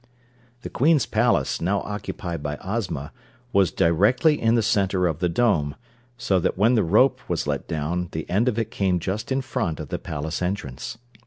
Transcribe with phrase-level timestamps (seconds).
[0.63, 3.11] The Queen's palace, now occupied by Ozma,
[3.53, 5.75] was directly in the center of the Dome,
[6.17, 9.41] so that when the rope was let down the end of it came just in
[9.41, 10.97] front of the palace entrance.